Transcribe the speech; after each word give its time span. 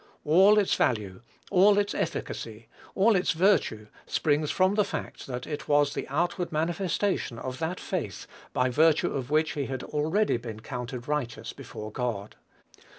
All 0.25 0.57
its 0.57 0.73
value, 0.73 1.21
all 1.51 1.77
its 1.77 1.93
efficacy, 1.93 2.67
all 2.95 3.15
its 3.15 3.33
virtue, 3.33 3.85
springs 4.07 4.49
from 4.49 4.73
the 4.73 4.83
fact 4.83 5.27
that 5.27 5.45
it 5.45 5.67
was 5.67 5.93
the 5.93 6.07
outward 6.07 6.51
manifestation 6.51 7.37
of 7.37 7.59
that 7.59 7.79
faith, 7.79 8.25
by 8.51 8.69
virtue 8.69 9.13
of 9.13 9.29
which 9.29 9.51
he 9.51 9.67
had 9.67 9.81
been 9.81 9.89
already 9.89 10.39
counted 10.39 11.07
righteous 11.07 11.53
before 11.53 11.91
God. 11.91 12.35